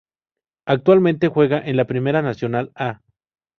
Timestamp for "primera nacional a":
1.85-3.01